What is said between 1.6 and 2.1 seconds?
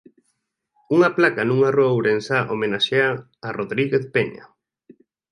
rúa